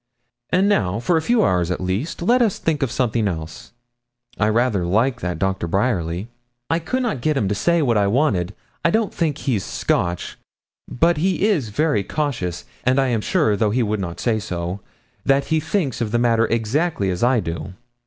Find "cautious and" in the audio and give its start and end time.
12.03-12.99